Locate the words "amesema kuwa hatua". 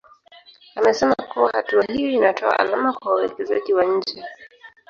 0.75-1.83